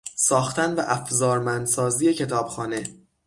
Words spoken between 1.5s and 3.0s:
سازی کتابخانه